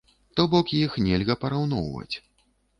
То 0.39 0.45
бок, 0.53 0.71
іх 0.79 0.97
нельга 1.09 1.37
параўноўваць. 1.45 2.15